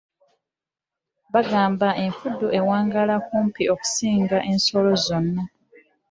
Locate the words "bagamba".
1.33-1.87